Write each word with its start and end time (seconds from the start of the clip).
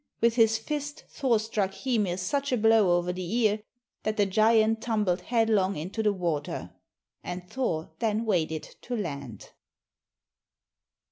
With 0.19 0.33
his 0.33 0.57
fist 0.57 1.03
Thor 1.11 1.37
struck 1.39 1.75
Hymir 1.75 2.17
such 2.17 2.51
a 2.51 2.57
blow 2.57 2.97
over 2.97 3.13
the 3.13 3.31
ear 3.35 3.61
that 4.01 4.17
the 4.17 4.25
giant 4.25 4.81
tumbled 4.81 5.21
headlong 5.21 5.75
into 5.77 6.01
the 6.01 6.11
water, 6.11 6.73
and 7.23 7.47
Thor 7.47 7.91
then 7.99 8.25
waded 8.25 8.63
to 8.81 8.95
land. 8.97 9.51